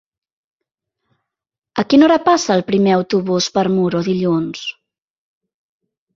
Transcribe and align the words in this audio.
A 1.83 1.85
quina 1.93 2.07
hora 2.07 2.17
passa 2.31 2.57
el 2.57 2.65
primer 2.71 2.95
autobús 3.01 3.51
per 3.59 3.67
Muro 3.75 4.03
dilluns? 4.09 4.65